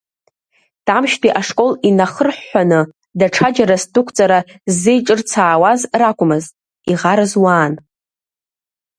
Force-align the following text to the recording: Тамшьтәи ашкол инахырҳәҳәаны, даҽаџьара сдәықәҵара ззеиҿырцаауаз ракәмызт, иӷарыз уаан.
Тамшьтәи 0.85 1.35
ашкол 1.39 1.71
инахырҳәҳәаны, 1.87 2.79
даҽаџьара 3.19 3.75
сдәықәҵара 3.83 4.39
ззеиҿырцаауаз 4.71 5.81
ракәмызт, 6.01 6.53
иӷарыз 6.91 7.33
уаан. 7.43 7.73